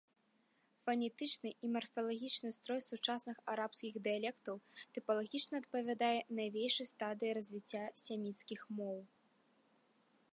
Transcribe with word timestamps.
Фанетычны 0.85 1.49
і 1.67 1.69
марфалагічны 1.73 2.49
строй 2.57 2.81
сучасных 2.89 3.37
арабскіх 3.53 3.93
дыялектаў 4.07 4.55
тыпалагічна 4.99 5.55
адпавядае 5.65 6.19
навейшай 6.41 6.91
стадыі 6.93 7.31
развіцця 7.39 7.83
семіцкіх 8.07 8.61
моў. 8.81 8.99